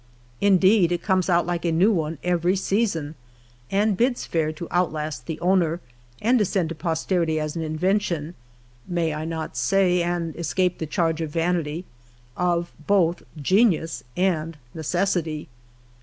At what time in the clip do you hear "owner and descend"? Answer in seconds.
5.41-6.69